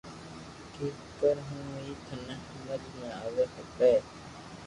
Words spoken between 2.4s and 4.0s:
ھمج آوي کپي